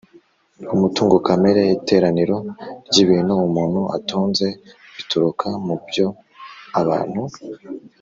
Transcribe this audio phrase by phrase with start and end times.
[0.75, 2.37] umutungo kamere: iteraniro
[2.87, 4.45] ry’ibintu umuntu atunze
[4.95, 6.07] bituruka mu byo
[6.81, 7.21] abantu